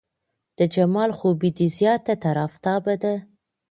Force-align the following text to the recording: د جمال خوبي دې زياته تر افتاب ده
د 0.57 0.59
جمال 0.75 1.09
خوبي 1.17 1.49
دې 1.57 1.67
زياته 1.77 2.13
تر 2.23 2.35
افتاب 2.47 2.83
ده 3.03 3.13